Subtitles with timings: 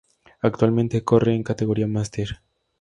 [0.41, 2.39] Actualmente corre en categoría Master.